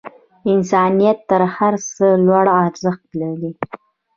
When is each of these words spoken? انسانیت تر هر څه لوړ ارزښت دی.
انسانیت 0.53 1.17
تر 1.29 1.41
هر 1.55 1.73
څه 1.93 2.05
لوړ 2.25 2.45
ارزښت 2.63 3.05
دی. 3.41 3.51